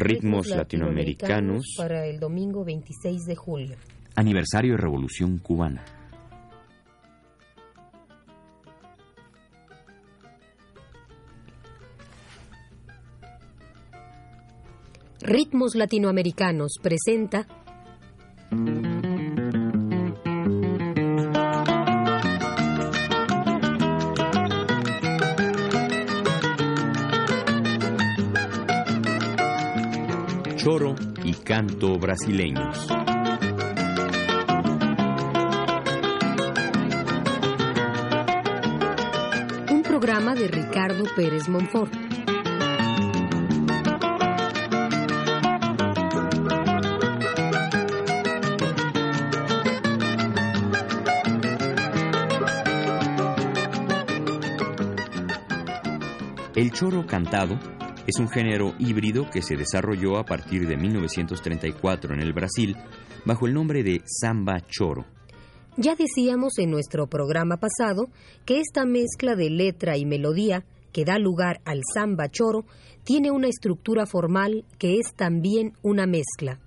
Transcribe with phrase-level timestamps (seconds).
[0.00, 3.76] Ritmos latinoamericanos para el domingo 26 de julio.
[4.14, 5.84] Aniversario de Revolución Cubana.
[15.20, 17.48] Ritmos latinoamericanos presenta
[31.48, 32.86] canto brasileños.
[39.70, 41.94] un programa de Ricardo Pérez Monfort.
[56.54, 57.58] El choro cantado
[58.08, 62.74] es un género híbrido que se desarrolló a partir de 1934 en el Brasil
[63.26, 65.04] bajo el nombre de samba choro.
[65.76, 68.08] Ya decíamos en nuestro programa pasado
[68.46, 72.64] que esta mezcla de letra y melodía que da lugar al samba choro
[73.04, 76.60] tiene una estructura formal que es también una mezcla.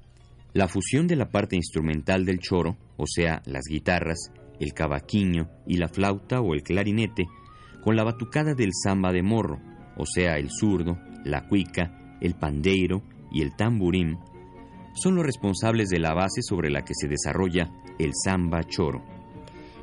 [0.54, 5.78] La fusión de la parte instrumental del choro, o sea, las guitarras, el cavaquinho y
[5.78, 7.26] la flauta o el clarinete,
[7.84, 9.60] con la batucada del samba de morro,
[9.98, 14.18] o sea, el zurdo, la cuica, el pandeiro y el tamburín,
[14.94, 19.02] son los responsables de la base sobre la que se desarrolla el samba choro.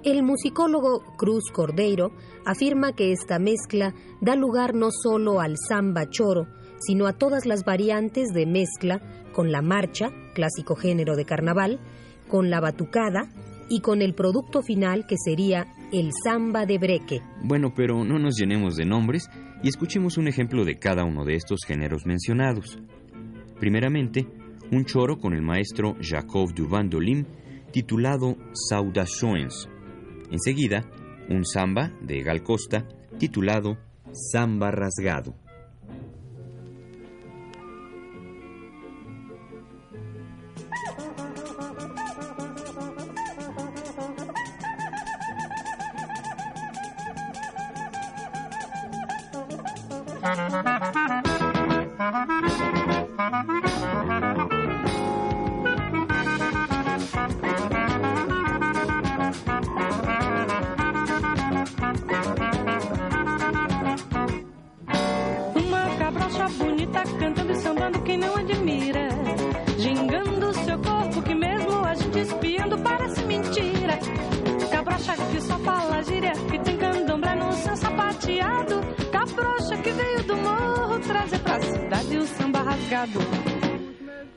[0.04, 2.12] El musicólogo Cruz Cordeiro
[2.44, 6.46] afirma que esta mezcla da lugar no solo al samba choro,
[6.78, 9.00] sino a todas las variantes de mezcla
[9.32, 11.80] con la marcha, clásico género de carnaval,
[12.28, 13.28] con la batucada
[13.68, 17.20] y con el producto final que sería el samba de breque.
[17.42, 19.28] Bueno, pero no nos llenemos de nombres
[19.62, 22.78] y escuchemos un ejemplo de cada uno de estos géneros mencionados.
[23.58, 24.26] Primeramente,
[24.70, 27.24] un choro con el maestro Jacob Duvandolim
[27.72, 29.68] titulado Saudações.
[30.30, 30.84] Enseguida,
[31.28, 32.86] un samba de Gal Costa
[33.18, 33.78] titulado
[34.12, 35.47] Samba Rasgado.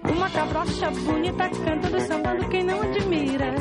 [0.03, 3.55] Uma cabrocha bonita cantando e sambando quem não admira.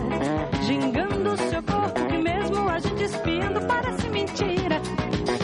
[0.62, 4.80] Gingando seu corpo que mesmo a gente espiando parece mentira.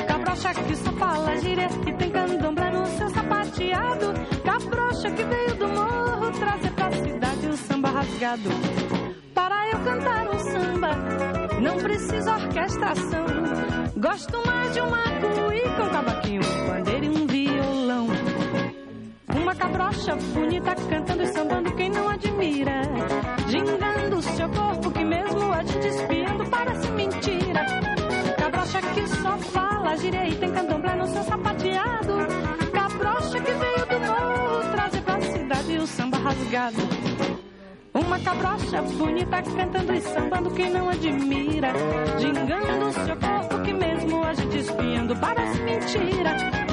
[0.09, 4.15] Cabrocha que só fala gíria e tem candomblé no seu sapateado.
[4.45, 8.51] Cabrocha que veio do morro trazer pra cidade o samba rasgado.
[9.33, 10.91] Para eu cantar um samba,
[11.61, 13.27] não preciso orquestração.
[13.97, 15.03] Gosto mais de uma
[15.47, 16.83] cuí com cavaquinho, um
[19.57, 22.83] cabrocha bonita cantando e sambando quem não admira.
[23.49, 27.67] Gingando seu corpo que mesmo a gente espiando parece mentira.
[28.39, 32.15] Cabrocha que só fala gíria e tem candomblé no seu sapateado.
[32.73, 36.77] Cabrocha que veio do morro trazer pra cidade o samba rasgado.
[37.95, 41.73] Uma cabrocha bonita cantando e sambando quem não admira.
[42.19, 46.66] Gingando seu corpo que mesmo a gente espiando parece mentira.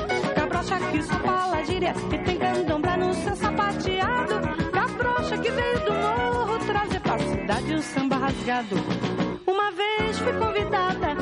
[0.54, 4.36] Cabrocha que só fala gíria e tem candomblé no seu sapateado.
[4.72, 8.76] Cabrocha que veio do morro trazer pra cidade o samba rasgado.
[9.48, 11.16] Uma vez fui convidada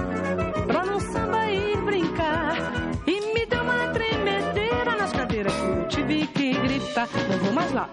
[0.68, 2.58] pra num samba ir brincar.
[3.08, 7.08] E me deu uma tremedeira nas cadeiras que eu tive que gritar.
[7.30, 7.90] Não vou mais lá.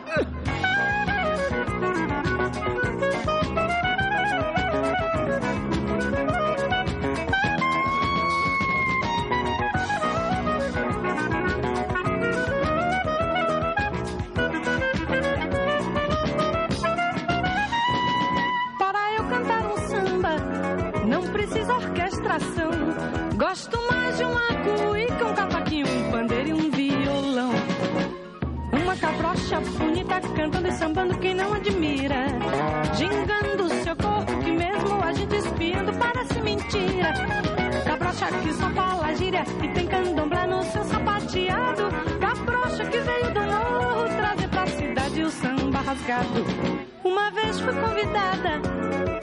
[29.49, 32.27] Cabrocha bonita cantando e sambando quem não admira.
[32.95, 37.13] Gingando seu corpo que mesmo a gente espiando parece mentira.
[37.85, 41.89] Cabrocha que só fala gíria e tem candomblé no seu sapateado.
[42.21, 43.69] Cabrocha que veio do morro
[46.09, 46.45] mercado.
[47.05, 48.61] Uma vez fui convidada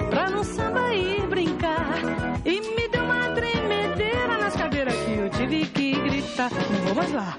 [0.10, 1.98] pra num samba ir brincar.
[2.46, 6.52] E me deu uma tremedeira nas cadeiras que eu tive que gritar.
[6.94, 7.38] Vamos lá.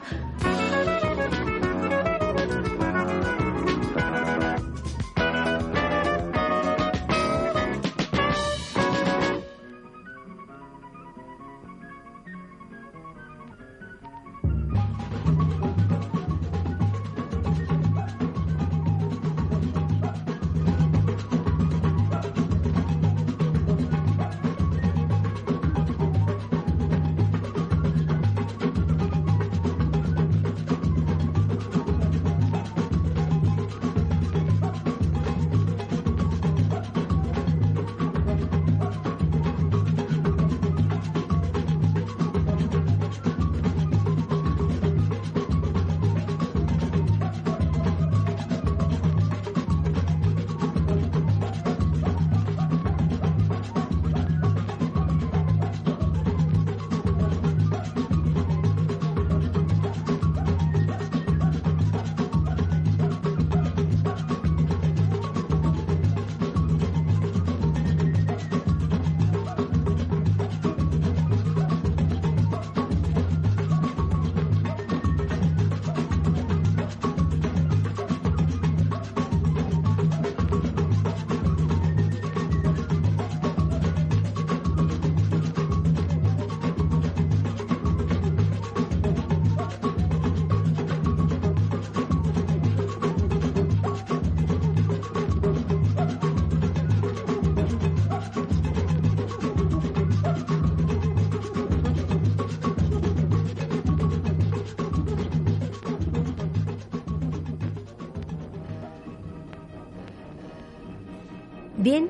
[111.79, 112.09] Bien,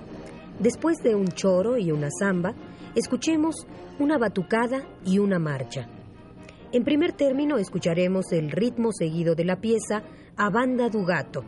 [0.60, 2.54] después de un choro y una samba,
[2.94, 3.66] escuchemos
[3.98, 5.88] una batucada y una marcha.
[6.72, 10.02] En primer término escucharemos el ritmo seguido de la pieza
[10.36, 11.42] A Banda do Gato.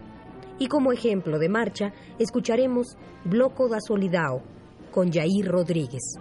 [0.59, 4.43] Y como ejemplo de marcha escucharemos Bloco da Solidao
[4.91, 6.17] con Jair Rodríguez.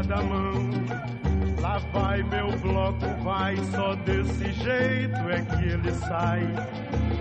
[0.00, 0.54] Cada mão.
[1.60, 6.48] Lá vai meu bloco, vai, só desse jeito é que ele sai.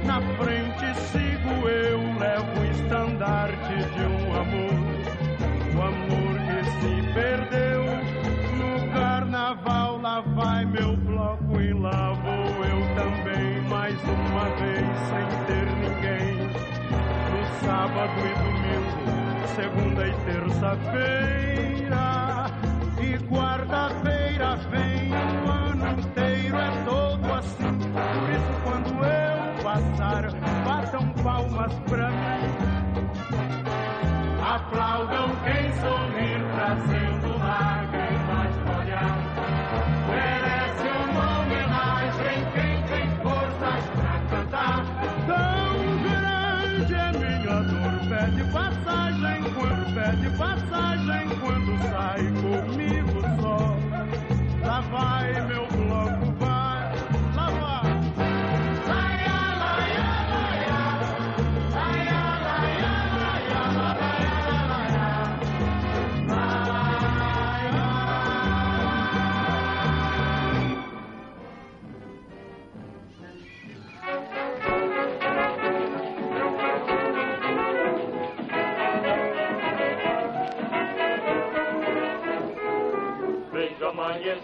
[0.06, 4.80] Na frente sigo eu, levo o estandarte de um amor.
[5.76, 7.84] O amor que se perdeu
[8.58, 10.00] no carnaval.
[10.00, 16.48] Lá vai meu bloco e lá vou eu também, mais uma vez sem ter ninguém
[17.30, 19.02] no sábado e domingo,
[19.56, 22.39] segunda e terça-feira.
[23.02, 27.80] E quarta-feira vem o ano inteiro, é todo assim.
[27.94, 30.32] Por isso, quando eu passar,
[30.66, 32.80] batam palmas pra mim.
[34.42, 35.39] Aplaudam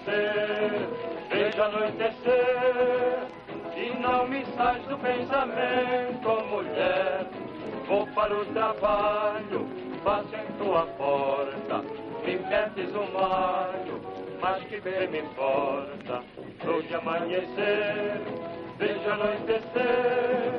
[0.06, 0.88] amanhecer,
[1.30, 3.28] vejo anoitecer,
[3.76, 7.26] e não me sai do pensamento, mulher.
[7.88, 9.68] Vou para o trabalho,
[10.04, 11.84] passo em tua porta,
[12.26, 14.02] me metes um malho,
[14.42, 16.24] mas que bem me importa.
[16.64, 18.22] Vejo amanhecer,
[18.78, 20.54] vejo anoitecer,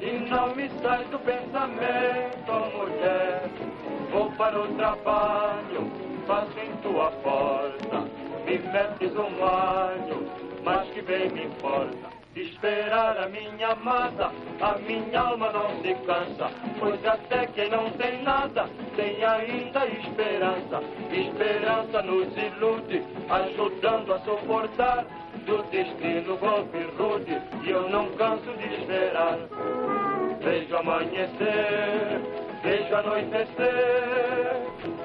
[0.00, 3.42] e não me sai do pensamento, mulher.
[4.10, 5.90] Vou para o trabalho,
[6.26, 12.10] passo em tua porta, me metes um mas que bem me importa.
[12.34, 14.30] Esperar a minha amada,
[14.60, 20.82] a minha alma não se cansa, pois até quem não tem nada, tem ainda esperança.
[21.12, 25.04] Esperança nos ilude, ajudando a suportar
[25.46, 29.38] do destino golpe rude, e eu não canso de esperar.
[30.40, 32.20] Vejo amanhecer,
[32.62, 34.56] vejo anoitecer,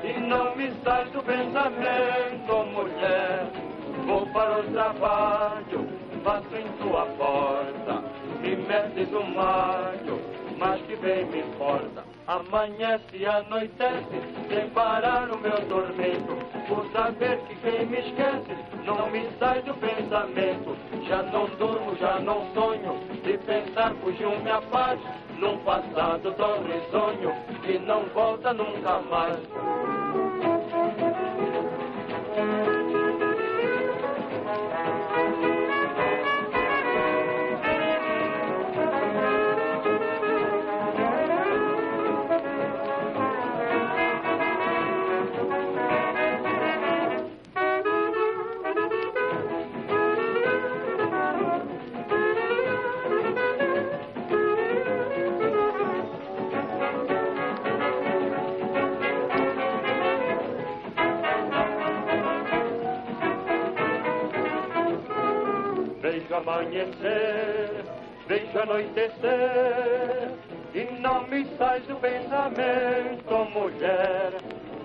[0.03, 3.47] e não me sai do pensamento, mulher.
[4.05, 5.87] Vou para o trabalho,
[6.23, 8.03] passo em tua porta,
[8.41, 10.21] me metes um malho,
[10.57, 12.03] mas que bem me importa.
[12.27, 16.35] Amanhece e anoitece, sem parar o meu tormento,
[16.67, 20.75] por saber que quem me esquece não me sai do pensamento.
[21.07, 24.99] Já não durmo, já não sonho, de pensar fugiu minha paz,
[25.37, 27.33] num passado tão risonho,
[27.63, 29.39] que não volta nunca mais.
[66.45, 67.83] Amanhecer,
[68.27, 70.29] vejo anoitecer,
[70.75, 74.31] e não me sai do pensamento, mulher.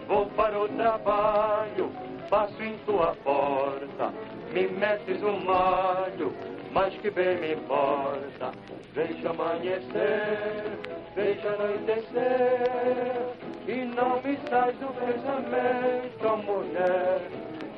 [0.09, 1.93] Vou para o trabalho,
[2.31, 4.11] passo em tua porta,
[4.53, 6.35] me metes um malho,
[6.73, 8.53] mas que bem me importa.
[8.95, 10.79] Vejo amanhecer,
[11.15, 13.21] vejo anoitecer,
[13.69, 17.21] e não me sai do pensamento, mulher.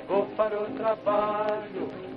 [0.09, 2.12] Vou para o trabalho,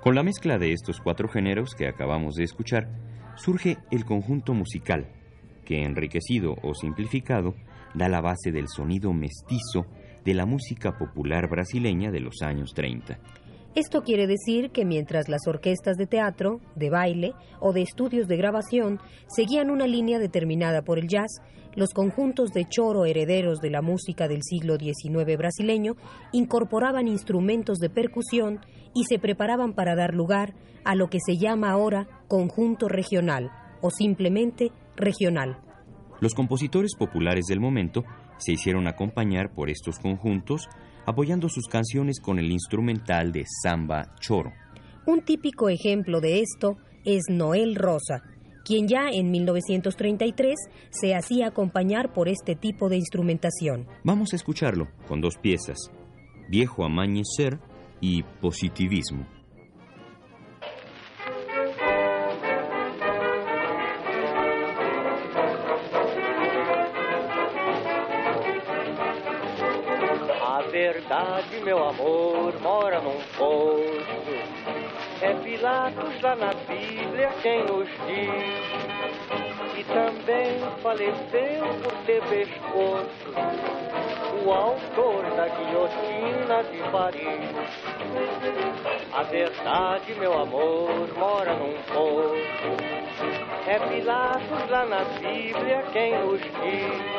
[0.00, 2.88] Con la mezcla de estos cuatro géneros que acabamos de escuchar,
[3.36, 5.06] surge el conjunto musical,
[5.64, 7.54] que enriquecido o simplificado
[7.94, 9.86] da la base del sonido mestizo
[10.24, 13.18] de la música popular brasileña de los años 30.
[13.74, 18.36] Esto quiere decir que mientras las orquestas de teatro, de baile o de estudios de
[18.36, 19.00] grabación
[19.34, 21.40] seguían una línea determinada por el jazz,
[21.74, 25.94] los conjuntos de choro herederos de la música del siglo XIX brasileño
[26.32, 28.60] incorporaban instrumentos de percusión
[28.94, 33.50] y se preparaban para dar lugar a lo que se llama ahora conjunto regional
[33.80, 35.56] o simplemente regional.
[36.20, 38.04] Los compositores populares del momento
[38.42, 40.68] se hicieron acompañar por estos conjuntos
[41.06, 44.52] apoyando sus canciones con el instrumental de samba choro.
[45.06, 48.22] Un típico ejemplo de esto es Noel Rosa,
[48.64, 50.54] quien ya en 1933
[50.90, 53.86] se hacía acompañar por este tipo de instrumentación.
[54.04, 55.90] Vamos a escucharlo con dos piezas,
[56.48, 57.58] Viejo Amanecer
[58.00, 59.26] y Positivismo.
[71.60, 73.82] Meu amor, mora num poço.
[75.20, 78.72] É Pilatos lá na Bíblia quem nos diz.
[79.78, 83.32] E também faleceu por ter pescoço
[84.44, 87.50] o autor da guilhotina de Paris.
[89.12, 92.42] A verdade, meu amor, mora num poço.
[93.66, 97.12] É Pilatos lá na Bíblia quem nos diz.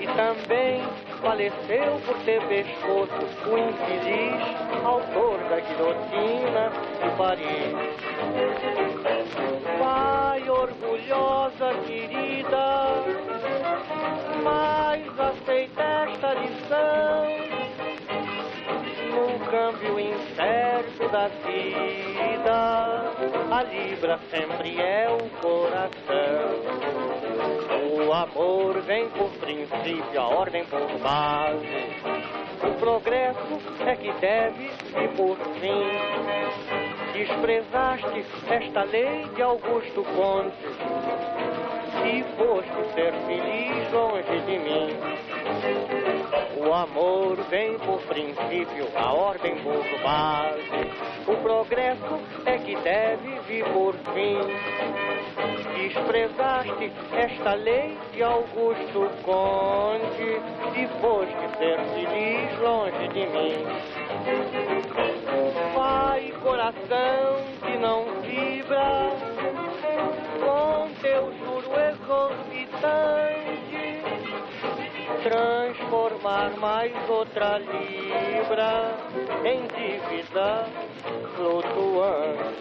[0.00, 0.63] E também
[1.24, 6.70] faleceu por ter pescoço o infeliz autor da guilhotina
[7.02, 7.72] de Paris.
[9.78, 12.94] Vai, orgulhosa querida,
[14.42, 17.24] mas aceita esta lição.
[19.14, 22.54] No câmbio incerto da vida,
[23.50, 27.13] a libra sempre é o coração.
[27.96, 31.64] O amor vem por princípio, a ordem por base.
[32.68, 35.84] O progresso é que deve e por fim.
[37.12, 40.56] Desprezaste esta lei de Augusto Conte
[42.04, 46.03] e foste ser feliz longe de mim.
[46.56, 50.90] O amor vem por princípio, a ordem por base.
[51.26, 54.38] O progresso é que deve vir por fim
[55.88, 60.40] desprezaste esta lei de Augusto Conde
[60.76, 63.64] e foste ser feliz longe de mim.
[65.74, 69.10] Pai, coração que não vibra
[70.40, 73.73] com teu juro exorbitante,
[75.34, 78.96] transformar mais outra libra
[79.44, 80.64] em dívida
[81.34, 82.54] flutuante.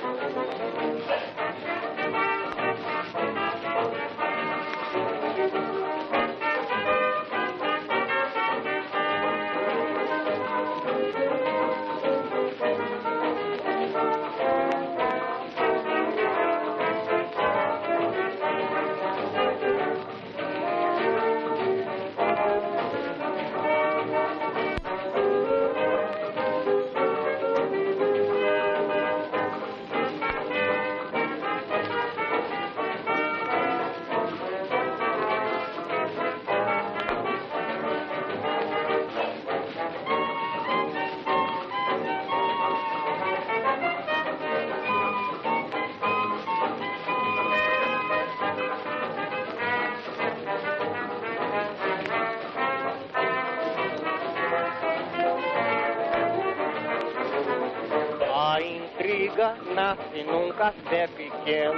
[60.14, 61.74] Nasce num café pequeno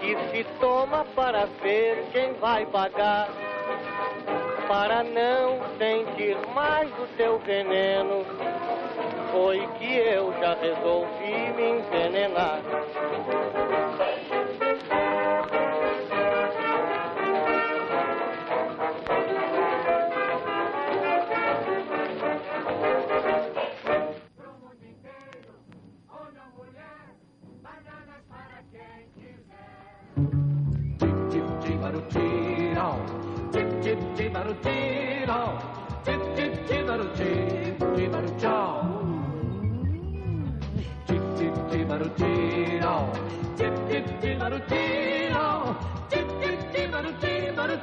[0.00, 3.28] que se toma para ver quem vai pagar.
[4.66, 8.24] Para não sentir mais o teu veneno,
[9.30, 12.60] foi que eu já resolvi me envenenar.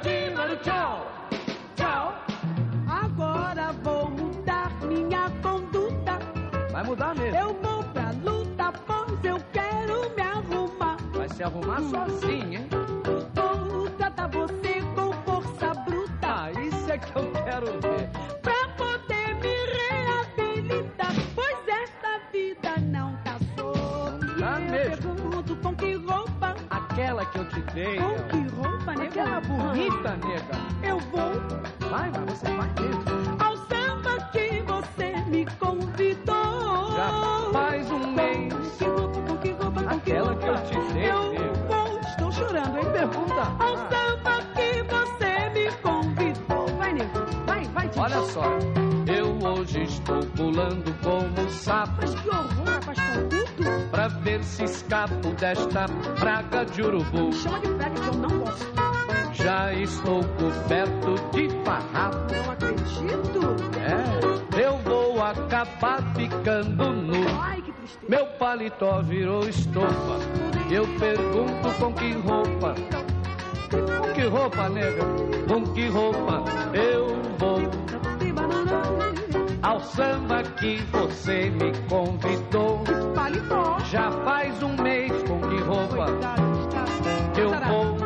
[0.04, 1.08] Tchau.
[1.76, 2.14] Tchau.
[2.88, 6.20] Agora vou mudar minha conduta.
[6.72, 7.38] Vai mudar mesmo.
[7.38, 10.98] Eu vou pra luta, pois eu quero me arrumar.
[11.14, 12.83] Vai se arrumar sozinho, hein?
[55.40, 55.86] Desta
[56.20, 57.34] praga de urubu.
[57.34, 58.74] Chama de praga que eu não gosto.
[59.34, 62.34] Já estou coberto de farrapo.
[62.34, 63.40] Não acredito.
[63.80, 67.26] É, eu vou acabar ficando nu.
[67.42, 68.06] Ai, que tristeza.
[68.08, 70.20] Meu paletó virou estopa.
[70.72, 72.76] Eu pergunto com que roupa?
[73.72, 75.04] Com que roupa, nega?
[75.48, 76.44] Com que roupa
[76.74, 77.60] eu vou?
[79.62, 82.84] Ao samba que você me convidou.
[83.24, 83.80] Paletó.
[83.90, 85.96] Já faz um mês com que roupa
[87.38, 87.98] eu vou?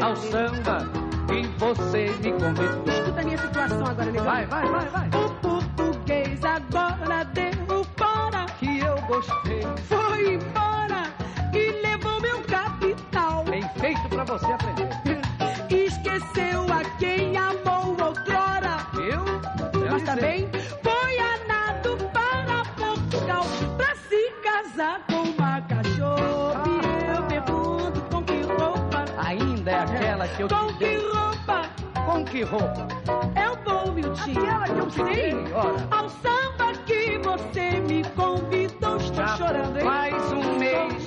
[0.00, 0.88] Ao samba
[1.26, 2.84] que você me convidou.
[2.86, 4.24] Escuta a minha situação agora, negão.
[4.24, 5.08] Vai, vai, vai, vai.
[5.20, 8.46] O português agora deu fora.
[8.60, 9.62] Que eu gostei.
[9.88, 10.73] Foi embora
[30.38, 31.70] eu com te que roupa
[32.06, 32.88] Com que roupa?
[33.40, 34.40] eu vou, Miltinho.
[34.40, 35.46] Aquela que eu.
[35.90, 39.84] Ao samba que você me convidou, estou Já chorando, hein?
[39.84, 41.03] faz um mês.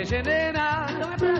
[0.00, 0.98] Me regenerar.
[0.98, 1.34] Não é pra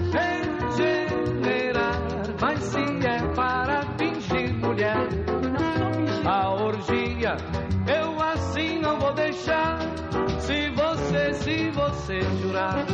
[0.77, 2.01] Regenerar.
[2.41, 5.09] Mas se é para fingir mulher,
[6.27, 7.37] a orgia
[7.87, 9.79] eu assim não vou deixar.
[10.41, 12.87] Se você, se você jurar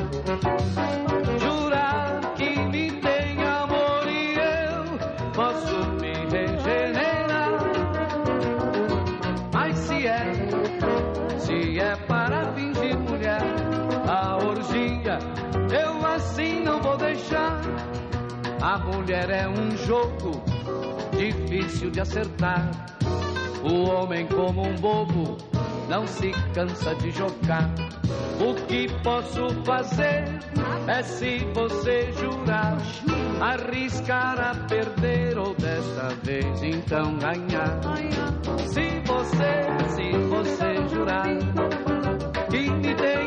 [17.17, 17.61] deixar.
[18.61, 20.43] A mulher é um jogo
[21.17, 22.71] difícil de acertar.
[23.63, 25.37] O homem, como um bobo,
[25.89, 27.71] não se cansa de jogar.
[28.39, 30.25] O que posso fazer
[30.87, 32.77] é se você jurar,
[33.41, 37.81] arriscar a perder ou desta vez então ganhar.
[38.59, 41.27] Se você, se você jurar
[42.51, 43.26] que me tem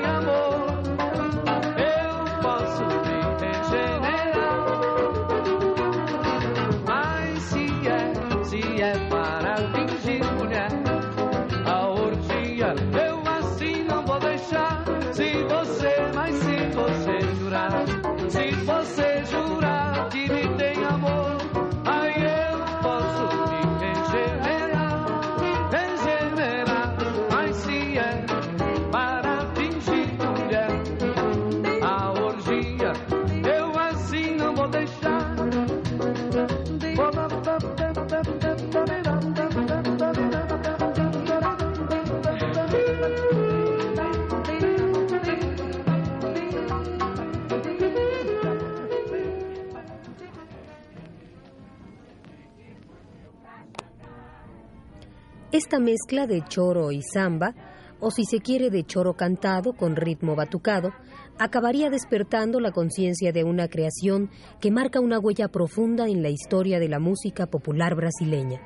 [55.51, 57.55] Esta mezcla de choro y samba,
[57.99, 60.93] o si se quiere de choro cantado con ritmo batucado,
[61.39, 64.29] acabaría despertando la conciencia de una creación
[64.61, 68.61] que marca una huella profunda en la historia de la música popular brasileña.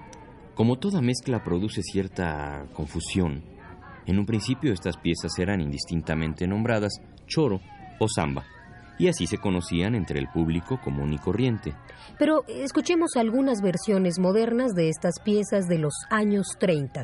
[0.55, 3.45] Como toda mezcla produce cierta confusión,
[4.05, 7.61] en un principio estas piezas eran indistintamente nombradas choro
[7.97, 8.43] o samba,
[9.03, 11.73] y así se conocían entre el público común y corriente.
[12.17, 17.01] Pero escuchemos algunas versiones modernas de estas piezas de los años 30.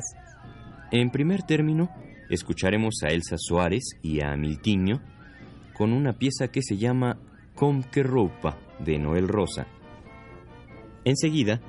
[0.92, 1.90] En primer término,
[2.30, 5.02] escucharemos a Elsa Suárez y a Miltiño
[5.76, 7.18] con una pieza que se llama
[7.54, 9.66] Com que roupa de Noel Rosa.
[11.04, 11.60] Enseguida,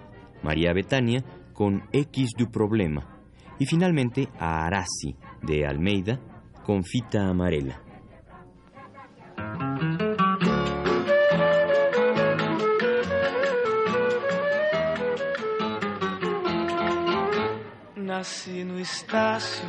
[0.44, 3.22] María Betania con X du Problema
[3.60, 5.14] y finalmente a Arasi
[5.44, 6.22] de Almeida
[6.64, 7.91] con Fita Amarela.
[18.22, 19.66] Nasci no Estácio,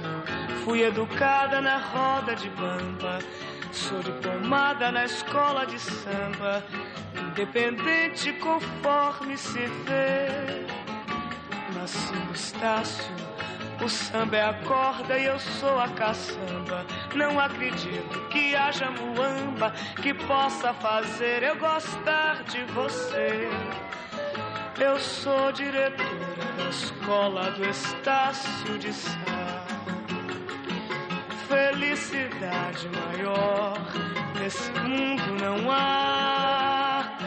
[0.62, 3.19] fui educada na roda de bamba,
[3.73, 6.62] sou diplomada na escola de samba,
[7.29, 10.67] independente conforme se vê.
[11.75, 13.15] Nasci no Estácio,
[13.83, 16.85] o samba é a corda e eu sou a caçamba.
[17.15, 23.49] Não acredito que haja muamba que possa fazer eu gostar de você.
[24.78, 29.66] Eu sou diretora da escola do Estácio de Sá.
[31.46, 33.78] Felicidade maior
[34.40, 37.18] nesse mundo não há.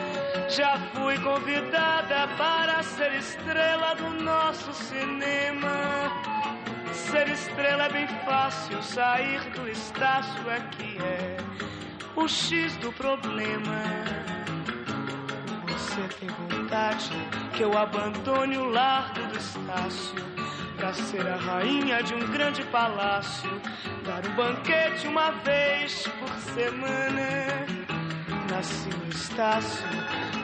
[0.50, 6.12] Já fui convidada para ser estrela do nosso cinema.
[6.92, 11.38] Ser estrela é bem fácil, sair do Estácio é que é
[12.16, 14.16] o X do problema.
[15.96, 17.10] Você tem vontade
[17.54, 20.26] que eu abandone o largo do Estácio
[20.76, 23.50] pra ser a rainha de um grande palácio,
[24.04, 27.66] dar um banquete uma vez por semana.
[28.52, 29.88] Nasci no Estácio,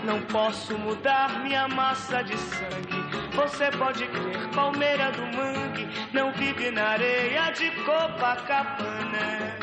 [0.06, 3.36] não posso mudar minha massa de sangue.
[3.36, 9.61] Você pode crer, palmeira do mangue, não vive na areia de Copacabana.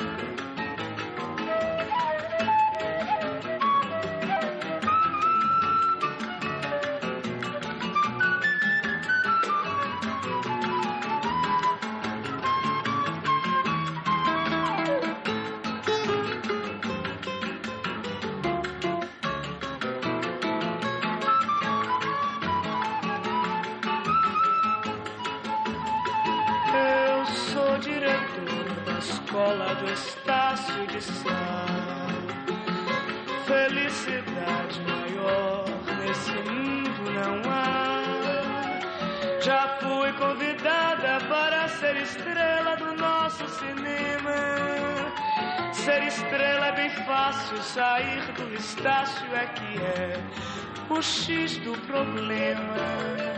[47.49, 50.21] Fácil, sair do Estácio é que é
[50.91, 53.38] o X do problema.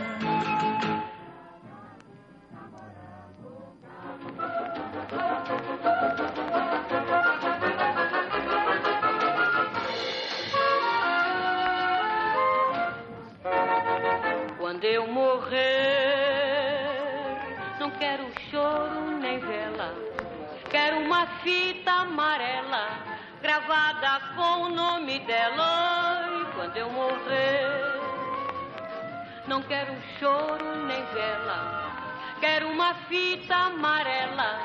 [29.51, 31.91] Não quero choro nem vela.
[32.39, 34.61] Quero uma fita amarela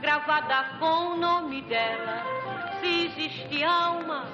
[0.00, 2.24] gravada com o nome dela.
[2.80, 4.24] Se existe alma,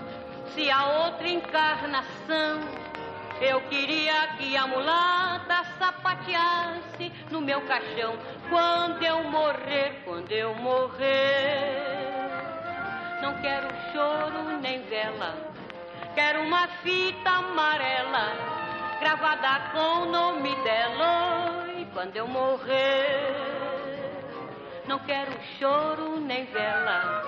[0.55, 2.61] se há outra encarnação.
[3.39, 8.17] Eu queria que a mulata sapateasse no meu caixão
[8.49, 12.09] quando eu morrer, quando eu morrer.
[13.21, 15.37] Não quero choro nem vela,
[16.15, 18.62] quero uma fita amarela
[19.03, 21.67] gravada com o nome dela.
[21.77, 23.35] E quando eu morrer,
[24.87, 27.25] não quero choro nem vela,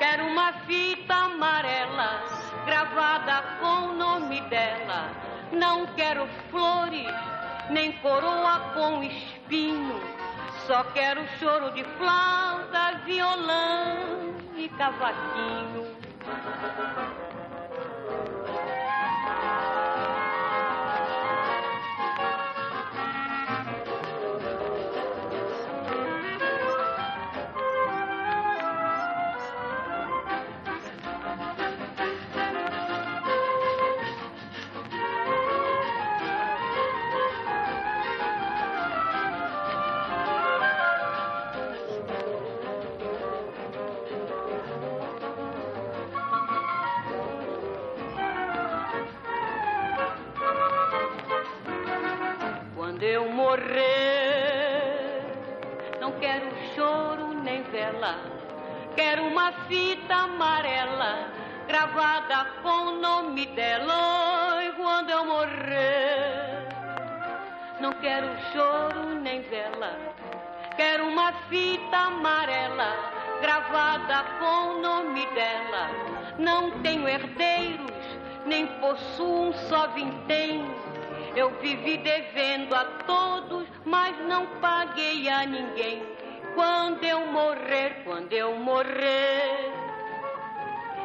[0.00, 2.24] quero uma fita amarela
[2.66, 5.10] gravada com o nome dela.
[5.52, 7.14] Não quero flores,
[7.70, 10.00] nem coroa com espinho.
[10.66, 15.86] Só quero choro de flauta, violão e cavaquinho.
[53.02, 55.24] Quando eu morrer,
[56.00, 58.14] não quero choro nem vela,
[58.94, 61.26] quero uma fita amarela
[61.66, 64.62] gravada com o nome dela.
[64.62, 66.68] E quando eu morrer,
[67.80, 69.98] não quero choro nem vela,
[70.76, 72.94] quero uma fita amarela
[73.40, 75.90] gravada com o nome dela.
[76.38, 77.90] Não tenho herdeiros,
[78.46, 80.91] nem possuo um só vintém.
[81.34, 86.02] Eu vivi devendo a todos, mas não paguei a ninguém.
[86.54, 89.72] Quando eu morrer, quando eu morrer,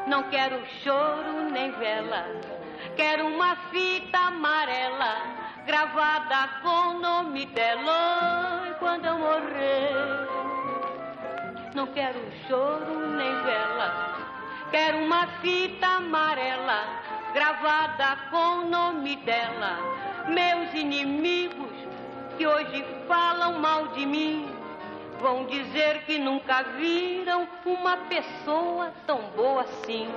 [0.05, 2.25] não quero choro nem vela,
[2.97, 5.15] quero uma fita amarela
[5.65, 8.75] gravada com o nome dela.
[8.79, 9.93] Quando eu morrer,
[11.73, 14.17] não quero choro nem vela,
[14.71, 16.83] quero uma fita amarela
[17.33, 19.96] gravada com o nome dela.
[20.27, 21.71] Meus inimigos
[22.37, 24.57] que hoje falam mal de mim
[25.19, 30.07] Vão dizer que nunca viram uma pessoa tão boa assim.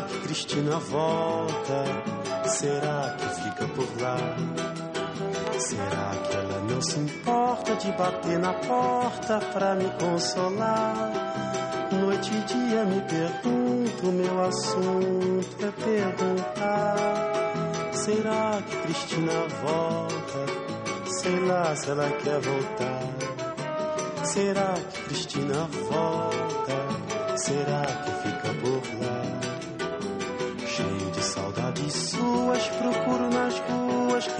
[0.00, 1.84] Será que Cristina volta?
[2.46, 4.16] Será que fica por lá?
[5.58, 11.12] Será que ela não se importa de bater na porta pra me consolar?
[11.92, 16.96] Noite e dia me pergunto, meu assunto é perguntar.
[17.92, 19.32] Será que Cristina
[19.62, 20.46] volta?
[21.20, 24.24] Sei lá se ela quer voltar.
[24.24, 27.36] Será que Cristina volta?
[27.36, 28.19] Será que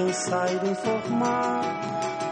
[0.00, 1.62] quem saiba informar.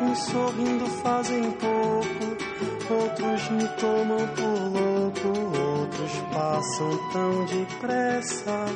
[0.00, 5.28] Uns sorrindo fazem pouco, outros me tomam por louco,
[5.58, 8.66] outros passam tão depressa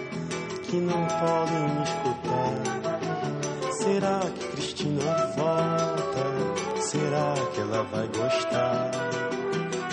[0.64, 2.52] que não podem me escutar.
[3.72, 6.82] Será que Cristina volta?
[6.82, 8.90] Será que ela vai gostar?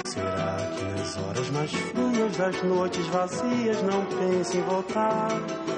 [0.06, 5.69] Será que nas horas mais frias das noites vazias não pensa em voltar?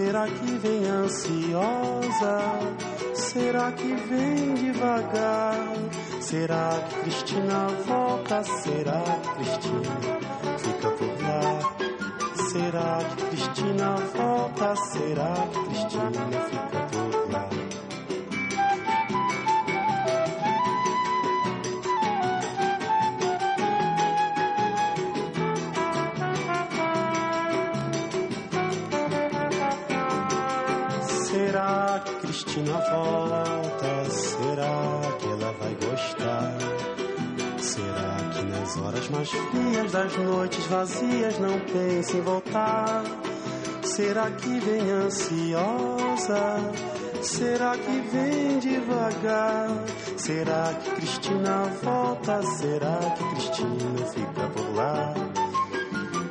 [0.00, 2.38] Será que vem ansiosa?
[3.12, 5.74] Será que vem devagar?
[6.22, 8.42] Será que Cristina volta?
[8.42, 11.74] Será que Cristina fica por lá?
[12.50, 14.74] Será que Cristina volta?
[14.76, 17.49] Será que Cristina fica por lá?
[32.60, 36.58] Cristina volta, será que ela vai gostar?
[37.58, 43.02] Será que nas horas mais frias das noites vazias não pensa em voltar?
[43.82, 46.56] Será que vem ansiosa?
[47.22, 49.68] Será que vem devagar?
[50.18, 52.42] Será que Cristina volta?
[52.42, 55.14] Será que Cristina fica por lá?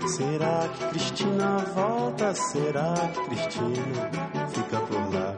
[0.07, 2.35] Será que Cristina volta?
[2.35, 5.28] Será que Cristina fica por lá?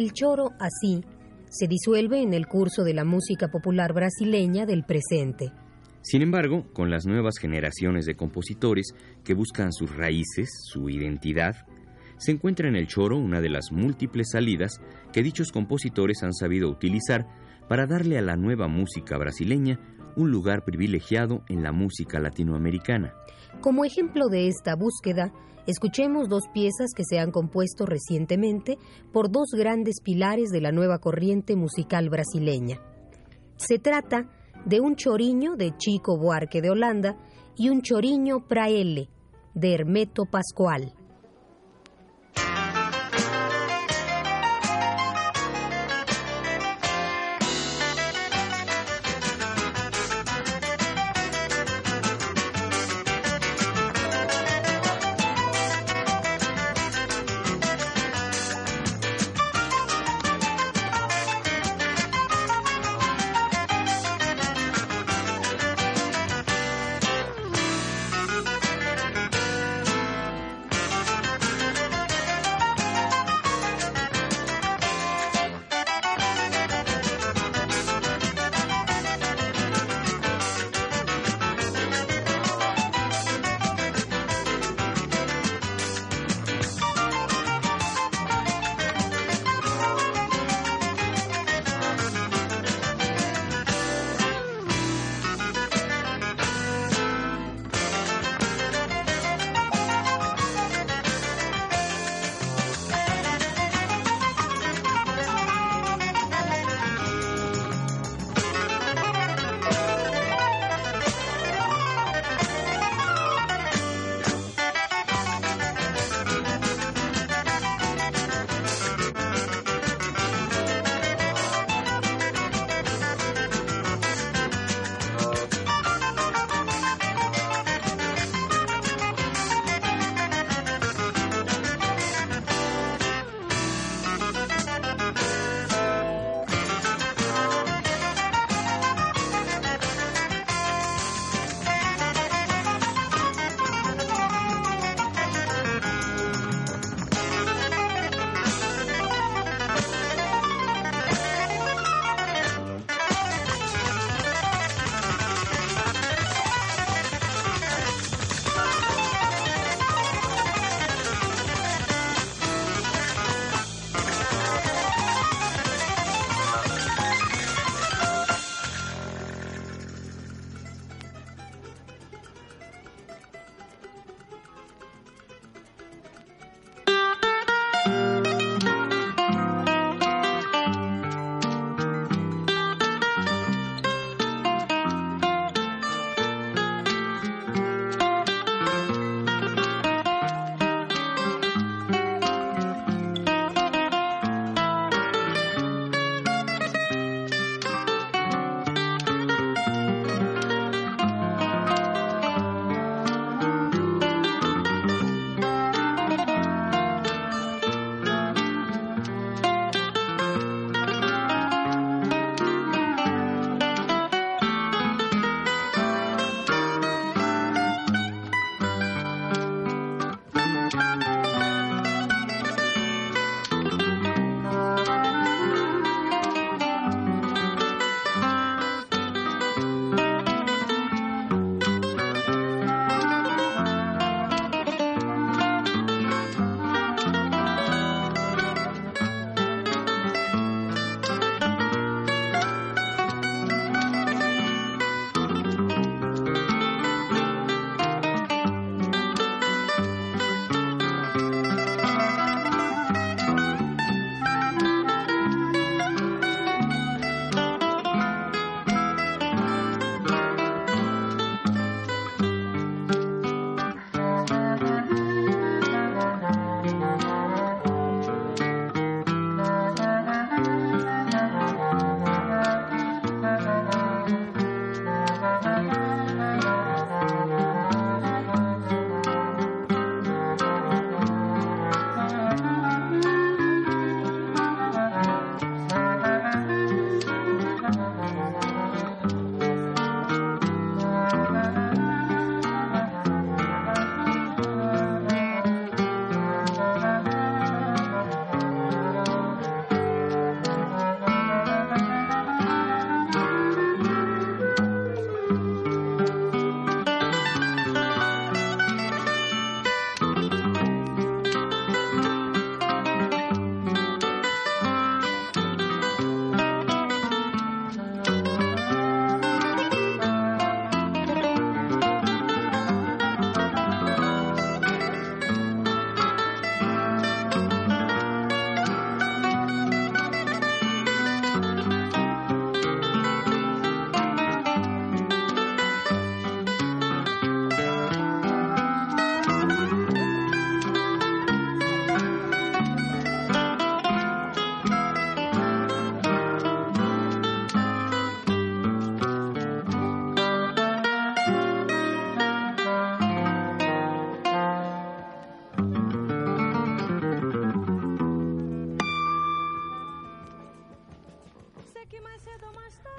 [0.00, 1.04] El choro, así,
[1.50, 5.52] se disuelve en el curso de la música popular brasileña del presente.
[6.00, 11.66] Sin embargo, con las nuevas generaciones de compositores que buscan sus raíces, su identidad,
[12.16, 14.80] se encuentra en el choro una de las múltiples salidas
[15.12, 17.26] que dichos compositores han sabido utilizar
[17.68, 19.80] para darle a la nueva música brasileña
[20.16, 23.12] un lugar privilegiado en la música latinoamericana.
[23.60, 25.32] Como ejemplo de esta búsqueda,
[25.66, 28.78] escuchemos dos piezas que se han compuesto recientemente
[29.12, 32.80] por dos grandes pilares de la nueva corriente musical brasileña.
[33.56, 34.30] Se trata
[34.64, 37.16] de un choriño de Chico Buarque de Holanda
[37.56, 39.08] y un choriño praele
[39.54, 40.94] de Hermeto Pascual.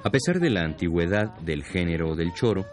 [0.03, 2.65] A pesar de la antigüedad del género del choro,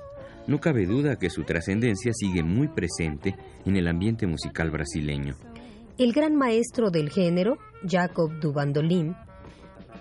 [0.47, 3.35] no cabe duda que su trascendencia sigue muy presente
[3.67, 5.37] en el ambiente musical brasileño.
[5.99, 9.15] El gran maestro del género, Jacob du Bandolim,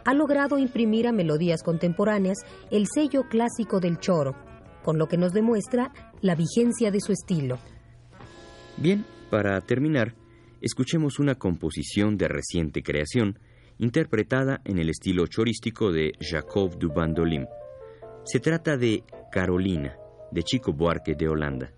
[0.06, 2.38] ha logrado imprimir a melodías contemporáneas
[2.72, 4.34] el sello clásico del choro,
[4.82, 7.60] con lo que nos demuestra la vigencia de su estilo.
[8.78, 10.16] Bien, para terminar,
[10.62, 13.38] escuchemos una composición de reciente creación,
[13.80, 17.46] interpretada en el estilo chorístico de Jacob du Bandolim.
[18.24, 19.96] Se trata de Carolina,
[20.32, 21.77] de Chico Buarque de Holanda.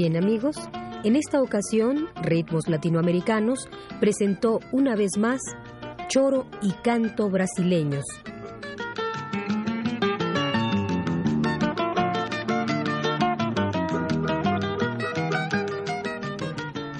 [0.00, 0.56] Bien amigos,
[1.02, 3.68] en esta ocasión Ritmos Latinoamericanos
[3.98, 5.40] presentó una vez más
[6.06, 8.04] Choro y Canto Brasileños.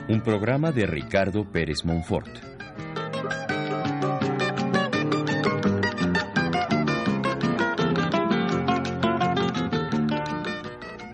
[0.09, 2.37] Un programa de Ricardo Pérez Monfort.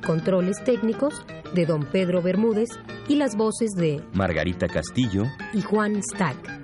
[0.06, 1.22] Controles técnicos
[1.54, 2.68] de don Pedro Bermúdez
[3.08, 6.63] y las voces de Margarita Castillo y Juan Stack.